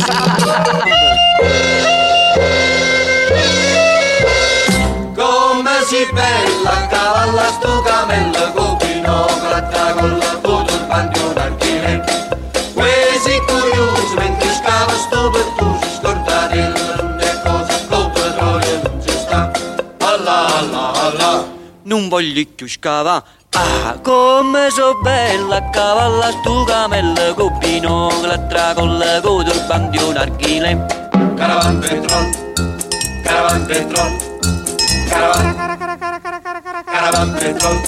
Come 5.15 5.69
si 5.85 6.01
bella, 6.13 6.87
cavalla 6.87 7.51
sto 7.51 7.81
camella, 7.81 8.51
copino, 8.51 9.27
gratta 9.41 9.93
con 9.93 10.17
la 10.17 10.39
foto, 10.41 10.73
il 10.73 10.85
pantheon 10.87 11.37
archile. 11.37 12.03
Quasi 12.73 13.41
curioso, 13.45 14.13
mentre 14.15 14.53
scava 14.53 14.93
sto 14.93 15.25
e 15.25 15.27
e 15.27 15.31
per 15.31 15.45
tu, 15.57 15.77
si 15.81 15.89
scordarella, 15.99 16.95
non 16.95 17.19
è 17.19 17.41
cosa, 17.43 17.79
lo 17.89 18.09
petrolio 18.09 18.81
non 18.83 19.01
si 19.01 19.11
sta. 19.11 19.51
Allah, 19.99 20.57
Allah, 20.57 20.91
Allah. 20.93 21.45
Non 21.83 22.07
voglio 22.07 22.45
più 22.55 22.67
scava, 22.67 23.23
Ah, 23.55 23.99
so 24.69 24.99
bella 25.01 25.57
a 25.57 25.69
cavalla 25.69 26.31
sto 26.31 26.63
camella 26.63 27.33
con 27.33 27.57
vino 27.59 28.07
che 28.21 28.27
l'altra 28.27 28.73
colla 28.73 29.19
con 29.21 29.43
turbante 29.43 30.03
un 30.03 30.17
archile 30.17 30.85
Caravan 31.35 31.79
petrol 31.79 32.29
Caravan 33.23 33.65
petrol 33.65 34.17
Caravan 35.07 35.55
Caravan 36.85 37.33
petrol 37.33 37.81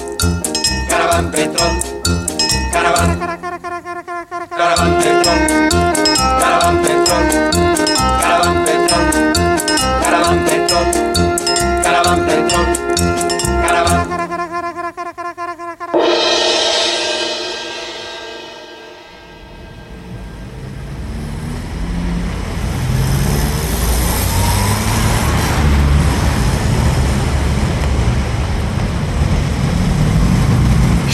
Caravan 0.88 1.30
petrol 1.30 1.78
Caravan 2.72 3.18
Caravan 4.50 4.98
petrol 4.98 5.38
Caravan 6.40 6.82
petrol 6.82 7.24
Caravan 8.20 8.64
petrol 8.64 9.06
Caravan 10.02 10.44
petrol 10.44 10.86
Caravan 11.84 12.26
petrol 12.26 13.41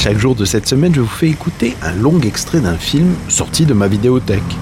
Chaque 0.07 0.19
jour 0.19 0.35
de 0.35 0.45
cette 0.45 0.69
semaine, 0.69 0.95
je 0.95 1.01
vous 1.01 1.05
fais 1.05 1.27
écouter 1.27 1.75
un 1.83 1.91
long 1.91 2.17
extrait 2.21 2.61
d'un 2.61 2.77
film 2.77 3.13
sorti 3.27 3.65
de 3.65 3.73
ma 3.73 3.89
vidéothèque. 3.89 4.55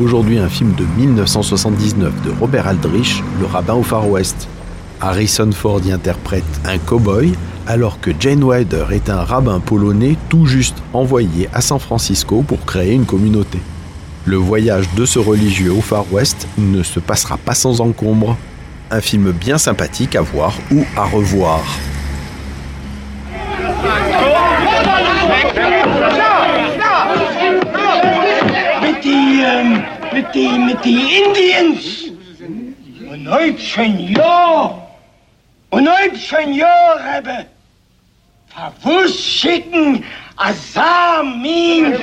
Aujourd'hui, 0.00 0.40
un 0.40 0.48
film 0.48 0.74
de 0.74 0.84
1979 1.00 2.12
de 2.24 2.32
Robert 2.32 2.66
Aldrich, 2.66 3.22
Le 3.38 3.46
rabbin 3.46 3.74
au 3.74 3.84
Far 3.84 4.10
West. 4.10 4.48
Harrison 5.00 5.52
Ford 5.52 5.80
y 5.86 5.92
interprète 5.92 6.42
un 6.64 6.78
cow-boy, 6.78 7.32
alors 7.68 8.00
que 8.00 8.10
Jane 8.18 8.42
Wilder 8.42 8.86
est 8.90 9.08
un 9.08 9.22
rabbin 9.22 9.60
polonais 9.60 10.16
tout 10.28 10.46
juste 10.46 10.78
envoyé 10.92 11.48
à 11.52 11.60
San 11.60 11.78
Francisco 11.78 12.42
pour 12.42 12.64
créer 12.64 12.94
une 12.94 13.06
communauté. 13.06 13.60
Le 14.24 14.36
voyage 14.36 14.92
de 14.96 15.06
ce 15.06 15.20
religieux 15.20 15.74
au 15.74 15.80
Far 15.80 16.12
West 16.12 16.48
ne 16.58 16.82
se 16.82 16.98
passera 16.98 17.36
pas 17.36 17.54
sans 17.54 17.80
encombre. 17.80 18.36
Un 18.90 19.00
film 19.00 19.30
bien 19.30 19.58
sympathique 19.58 20.16
à 20.16 20.22
voir 20.22 20.54
ou 20.72 20.82
à 20.96 21.04
revoir. 21.04 21.62
Mit 30.28 30.34
die, 30.34 30.58
mit 30.58 30.84
die 30.84 31.22
Indiens. 31.22 32.10
Und 33.10 33.30
heute 33.30 33.60
schon. 33.60 34.16
Und 35.70 35.88
heute 35.88 36.18
schon 36.18 36.54
Rebbe. 37.14 37.46
Verwusst 38.48 39.22
schicken 39.22 40.04
Asamin 40.36 41.94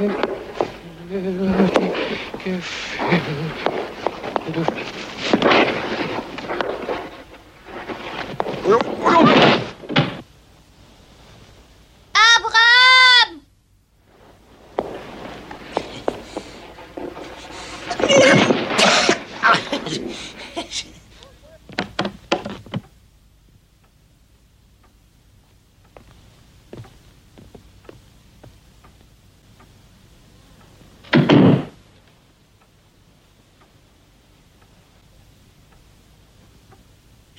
Abraham 0.00 0.27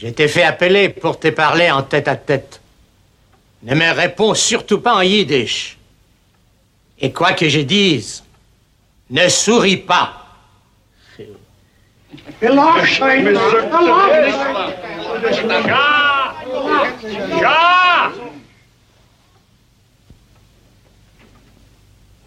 Je 0.02 0.08
t'ai 0.08 0.30
fait 0.30 0.44
appeler 0.44 0.88
pour 0.88 1.20
te 1.20 1.28
parler 1.28 1.70
en 1.70 1.84
tête 1.84 2.08
à 2.08 2.16
tête. 2.16 2.62
Ne 3.64 3.76
me 3.76 3.92
réponds 3.92 4.34
surtout 4.34 4.80
pas 4.80 4.96
en 4.96 5.02
yiddish. 5.02 5.78
Et 7.02 7.12
quoi 7.12 7.34
que 7.34 7.50
je 7.50 7.60
dise, 7.60 8.24
ne 9.10 9.28
souris 9.28 9.78
pas. 9.78 10.26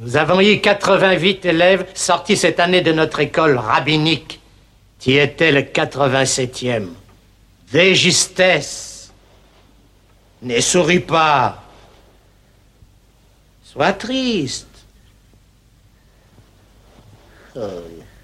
Nous 0.01 0.17
avons 0.17 0.41
eu 0.41 0.61
88 0.61 1.47
élèves 1.47 1.87
sortis 1.95 2.37
cette 2.37 2.61
année 2.61 2.83
de 2.83 2.93
notre 2.93 3.21
école 3.21 3.57
rabbinique. 3.57 4.41
Tu 5.01 5.15
étais 5.15 5.53
le 5.53 5.63
87e. 5.63 6.89
Des 7.73 7.95
justesses. 7.95 9.11
Ne 10.43 10.61
souris 10.61 11.01
pas. 11.01 11.63
Sois 13.65 13.95
triste. 13.95 14.67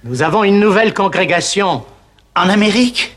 Nous 0.05 0.23
avons 0.23 0.45
une 0.45 0.61
nouvelle 0.61 0.93
congrégation 0.93 1.85
en 2.37 2.49
Amérique? 2.51 3.17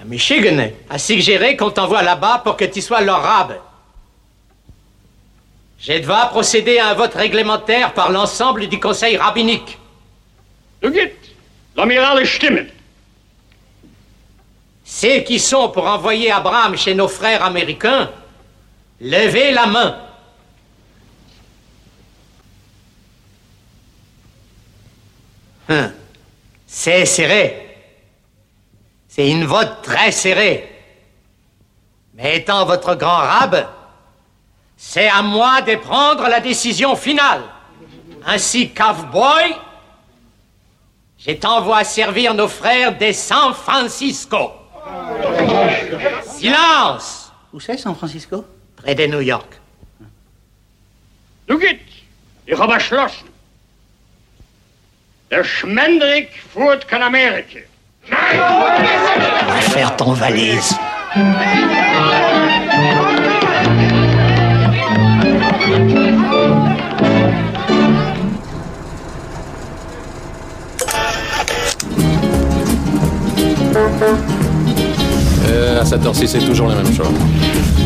À 0.00 0.04
Michigan 0.04 0.70
a 0.88 0.98
suggéré 0.98 1.56
qu'on 1.56 1.70
t'envoie 1.70 2.02
là-bas 2.02 2.40
pour 2.42 2.56
que 2.56 2.64
tu 2.64 2.80
sois 2.80 3.02
leur 3.02 3.22
rab. 3.22 3.60
Je 5.78 5.98
dois 5.98 6.26
procéder 6.26 6.78
à 6.78 6.88
un 6.88 6.94
vote 6.94 7.14
réglementaire 7.14 7.92
par 7.92 8.10
l'ensemble 8.10 8.66
du 8.68 8.80
conseil 8.80 9.16
rabbinique. 9.18 9.78
L'amiral. 11.76 12.26
Ceux 14.84 15.20
qui 15.20 15.38
sont 15.38 15.68
pour 15.68 15.86
envoyer 15.86 16.30
Abraham 16.30 16.76
chez 16.76 16.94
nos 16.94 17.08
frères 17.08 17.44
américains, 17.44 18.10
levez 19.00 19.52
la 19.52 19.66
main. 19.66 19.98
Hein. 25.68 25.92
C'est 26.66 27.04
serré. 27.04 27.69
C'est 29.20 29.32
une 29.32 29.44
vote 29.44 29.82
très 29.82 30.12
serrée. 30.12 30.66
Mais 32.14 32.38
étant 32.38 32.64
votre 32.64 32.94
grand 32.94 33.18
rab, 33.18 33.68
c'est 34.78 35.08
à 35.08 35.20
moi 35.20 35.60
de 35.60 35.74
prendre 35.74 36.26
la 36.26 36.40
décision 36.40 36.96
finale. 36.96 37.42
Ainsi, 38.24 38.70
Cowboy, 38.70 39.54
je 41.18 41.32
t'envoie 41.32 41.84
servir 41.84 42.32
nos 42.32 42.48
frères 42.48 42.96
de 42.96 43.12
San 43.12 43.52
Francisco. 43.52 44.52
Silence 46.24 47.30
Où 47.52 47.60
c'est 47.60 47.76
San 47.76 47.94
Francisco? 47.94 48.46
Près 48.76 48.94
de 48.94 49.04
New 49.04 49.20
York. 49.20 49.60
Du 51.46 51.58
ich 52.46 52.58
hab 52.58 52.70
beschlossen. 52.72 53.28
Der 55.30 55.44
Schmendrick 55.44 56.40
fuhrt 56.54 56.88
kein 56.88 57.02
Amerika. 57.02 57.60
Faire 59.60 59.96
ton 59.96 60.12
valise. 60.12 60.74
Euh, 75.48 75.80
à 75.80 75.84
cette 75.84 76.04
heure-ci, 76.04 76.26
c'est 76.26 76.38
toujours 76.38 76.68
la 76.68 76.76
même 76.76 76.92
chose. 76.94 77.06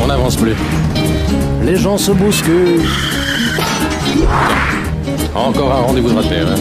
On 0.02 0.06
n'avance 0.06 0.36
plus. 0.36 0.54
Les 1.62 1.76
gens 1.76 1.98
se 1.98 2.12
bousculent. 2.12 2.82
Encore 5.34 5.72
un 5.72 5.80
rendez-vous 5.82 6.10
de 6.10 6.16
raté, 6.16 6.36
hein 6.36 6.54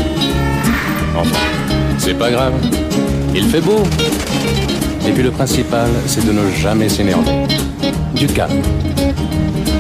Enfin, 1.16 1.40
c'est 1.98 2.18
pas 2.18 2.32
grave. 2.32 2.54
Il 3.36 3.46
fait 3.46 3.62
beau. 3.62 3.84
Et 5.08 5.12
puis 5.12 5.24
le 5.24 5.32
principal, 5.32 5.90
c'est 6.06 6.26
de 6.26 6.32
ne 6.32 6.52
jamais 6.52 6.88
s'énerver. 6.88 7.32
Du 8.14 8.28
calme. 8.28 8.62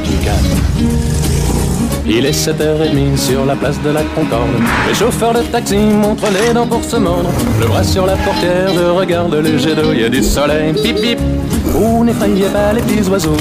Du 0.04 0.18
calme. 0.26 0.64
Il 2.06 2.26
est 2.26 2.32
7h30 2.32 3.16
sur 3.18 3.46
la 3.46 3.56
place 3.56 3.82
de 3.82 3.90
la 3.92 4.02
Concorde. 4.16 4.50
Les 4.88 4.94
chauffeurs 4.94 5.34
de 5.34 5.42
taxi 5.42 5.78
montrent 5.78 6.30
les 6.32 6.54
dents 6.54 6.68
pour 6.68 6.84
se 6.84 6.98
mordre. 6.98 7.30
Le 7.62 7.68
bras 7.68 7.84
sur 7.84 8.06
la 8.06 8.16
portière, 8.18 8.70
je 8.74 8.90
regarde 8.90 9.34
le 9.36 9.58
jet 9.58 9.76
d'eau, 9.76 9.94
il 9.94 10.02
y 10.02 10.04
a 10.04 10.10
du 10.10 10.24
soleil. 10.24 10.74
Bip 10.74 11.00
bip. 11.00 11.20
Oh, 11.76 12.04
n'effrayez 12.04 12.46
pas 12.50 12.74
les 12.74 12.82
petits 12.82 13.10
oiseaux. 13.10 13.36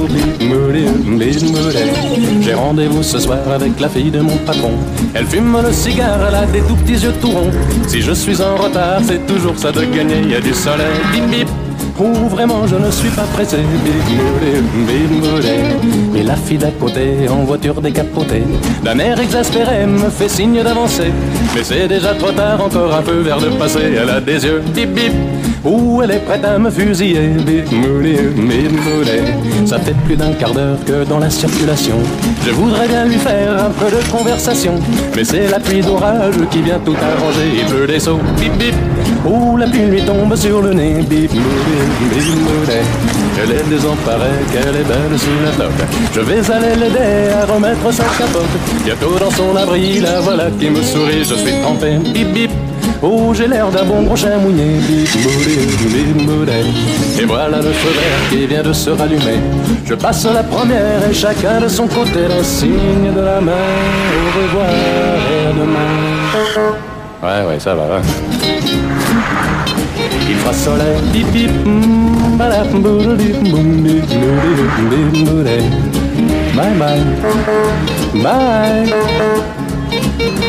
J'ai 2.41 2.55
rendez-vous 2.55 3.03
ce 3.03 3.19
soir 3.19 3.39
avec 3.55 3.79
la 3.79 3.89
fille 3.89 4.11
de 4.11 4.21
mon 4.21 4.37
patron. 4.39 4.73
Elle 5.15 5.27
fume 5.27 5.59
le 5.63 5.73
cigare, 5.73 6.19
elle 6.29 6.35
a 6.35 6.47
des 6.47 6.61
tout 6.61 6.77
petits 6.77 7.05
yeux 7.05 7.13
tout 7.21 7.31
ronds. 7.31 7.51
Si 7.87 8.01
je 8.01 8.13
suis 8.13 8.41
en 8.41 8.57
retard, 8.57 9.01
c'est 9.05 9.27
toujours 9.27 9.59
ça 9.59 9.71
de 9.71 9.85
gagner. 9.85 10.21
Il 10.23 10.31
y 10.31 10.35
a 10.35 10.41
du 10.41 10.55
soleil. 10.55 10.87
Bip 11.13 11.27
bip. 11.31 11.49
Oh, 12.01 12.27
vraiment, 12.31 12.67
je 12.67 12.77
ne 12.77 12.91
suis 12.91 13.11
pas 13.11 13.25
pressé. 13.35 13.59
Et 16.15 16.23
la 16.23 16.37
fille 16.37 16.57
d'à 16.57 16.71
côté, 16.71 17.29
en 17.29 17.45
voiture 17.45 17.83
décapotée, 17.83 18.45
d'un 18.83 18.99
air 18.99 19.21
exaspéré, 19.21 19.87
me 19.87 20.09
fait 20.09 20.29
signe 20.29 20.63
d'avancer. 20.63 21.13
Mais 21.55 21.63
c'est 21.63 21.87
déjà 21.87 22.15
trop 22.15 22.33
tard, 22.33 22.65
encore 22.65 22.95
un 22.95 23.03
peu 23.03 23.19
vers 23.21 23.39
le 23.39 23.51
passé. 23.51 23.81
Elle 24.01 24.09
a 24.09 24.21
des 24.21 24.43
yeux 24.45 24.63
bip 24.75 24.95
bip. 24.95 25.13
Ou 25.65 26.03
elle 26.03 26.11
est 26.11 26.25
prête 26.25 26.45
à 26.45 26.59
me 26.59 26.71
fusiller. 26.71 27.29
Bip 27.47 27.71
moulé, 27.71 28.15
bip 28.35 28.73
moulé. 28.85 29.23
Ça 29.65 29.79
fait 29.79 29.95
plus 30.05 30.17
d'un 30.17 30.33
quart 30.33 30.53
d'heure 30.53 30.79
que 30.85 31.05
dans 31.05 31.21
la 31.21 31.31
circulation. 31.31 31.95
Je 32.45 32.51
voudrais 32.51 32.89
bien 32.89 33.05
lui 33.05 33.17
faire 33.17 33.65
un 33.65 33.71
peu 33.71 33.87
de 33.87 34.03
conversation. 34.11 34.75
Mais 35.15 35.23
c'est 35.23 35.49
la 35.49 35.61
pluie 35.61 35.81
d'orage 35.81 36.35
qui 36.51 36.63
vient 36.63 36.81
tout 36.85 36.97
arranger. 36.97 37.61
Il 37.61 37.65
pleut 37.67 37.87
des 37.87 38.01
sauts, 38.01 38.19
bip 38.39 38.53
bip. 38.59 38.75
Ou 39.25 39.57
la 39.57 39.67
pluie 39.69 39.87
lui 39.87 40.03
tombe 40.03 40.35
sur 40.35 40.63
le 40.63 40.75
nez. 40.75 40.95
Bip 41.09 41.33
moulé, 41.33 41.79
bip 42.11 42.37
moulé. 42.41 42.81
Elle 43.41 43.53
est 43.53 43.69
désemparée, 43.71 44.43
qu'elle 44.53 44.75
est 44.75 44.85
belle 44.85 45.17
sous 45.17 45.45
la 45.45 45.65
toque. 45.65 45.89
Je 46.13 46.21
vais 46.21 46.51
aller 46.51 46.75
l'aider 46.75 47.31
à 47.41 47.47
remettre 47.47 47.93
sa 47.93 48.05
capote. 48.05 48.43
Bientôt 48.85 49.17
dans 49.19 49.31
son 49.31 49.55
abri, 49.57 50.01
la 50.01 50.21
voilà 50.21 50.49
qui 50.59 50.71
me 50.71 50.83
sourit. 50.83 51.23
Je 51.23 51.35
suis 51.35 51.61
trempé, 51.63 51.99
bip 52.13 52.33
bip. 52.33 52.51
Oh, 53.05 53.33
j'ai 53.35 53.49
l'air 53.49 53.69
d'un 53.71 53.85
bon 53.85 54.03
gros 54.03 54.15
chien 54.17 54.39
mouillé. 54.39 54.79
Et 57.21 57.25
voilà 57.25 57.57
le 57.59 57.73
feu 57.73 57.89
vert 57.91 58.31
qui 58.31 58.47
vient 58.47 58.63
de 58.63 58.73
se 58.73 58.91
rallumer. 58.91 59.41
Je 59.85 59.95
passe 59.95 60.25
la 60.33 60.43
première 60.45 61.09
et 61.11 61.13
chacun 61.15 61.61
de 61.61 61.69
son 61.69 61.87
côté 61.89 62.21
le 62.37 62.43
signe 62.45 63.13
de 63.15 63.21
la 63.21 63.41
main. 63.41 63.53
Au 63.53 64.39
revoir 64.39 64.69
et 64.71 65.47
à 65.49 65.53
demain. 65.53 65.93
Ouais, 67.23 67.49
ouais, 67.49 67.59
ça 67.61 67.75
va. 67.75 67.83
hein. 67.97 68.03
Il 70.29 70.37
fera 70.37 70.53
soleil, 70.53 71.01
bip 71.13 71.27
bip. 71.33 71.51
Bye 76.55 76.75
bye, 76.79 77.01
bye. 78.23 78.95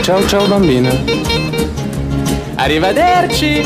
Ciao 0.03 0.21
ciao 0.27 0.45
bambina. 0.47 0.89
Arrivederci. 2.63 3.61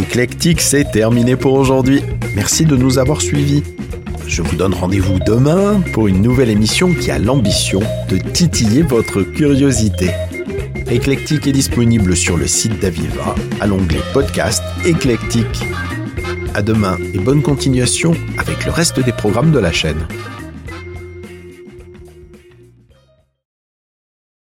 Éclectique, 0.00 0.60
c'est 0.60 0.90
terminé 0.90 1.36
pour 1.36 1.52
aujourd'hui. 1.52 2.02
Merci 2.34 2.64
de 2.64 2.74
nous 2.74 2.98
avoir 2.98 3.22
suivis. 3.22 3.62
Je 4.26 4.42
vous 4.42 4.56
donne 4.56 4.74
rendez-vous 4.74 5.20
demain 5.20 5.80
pour 5.92 6.08
une 6.08 6.22
nouvelle 6.22 6.50
émission 6.50 6.92
qui 6.92 7.12
a 7.12 7.20
l'ambition 7.20 7.78
de 8.08 8.16
titiller 8.16 8.82
votre 8.82 9.22
curiosité. 9.22 10.10
Éclectique 10.90 11.46
est 11.46 11.52
disponible 11.52 12.16
sur 12.16 12.36
le 12.36 12.48
site 12.48 12.80
d'Aviva 12.80 13.36
à 13.60 13.66
l'onglet 13.68 14.00
podcast 14.12 14.60
Éclectique. 14.84 15.62
À 16.52 16.62
demain 16.62 16.98
et 17.14 17.18
bonne 17.18 17.42
continuation 17.42 18.12
avec 18.38 18.64
le 18.64 18.72
reste 18.72 18.98
des 18.98 19.12
programmes 19.12 19.52
de 19.52 19.60
la 19.60 19.70
chaîne. 19.70 20.08